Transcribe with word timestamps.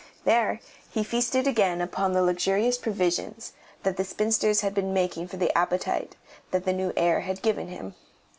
There 0.23 0.59
he 0.89 1.03
feasted 1.03 1.45
again 1.45 1.79
upon 1.79 2.11
the 2.13 2.23
luxurious 2.23 2.75
provision 2.79 3.35
that 3.83 3.97
the 3.97 4.03
spinsters 4.03 4.61
had 4.61 4.73
been 4.73 4.95
making 4.95 5.27
for 5.27 5.37
the 5.37 5.55
appetite 5.55 6.15
that 6.49 6.65
the 6.65 6.73
new 6.73 6.91
air 6.97 7.19
had 7.19 7.43
given 7.43 7.67
him. 7.67 7.93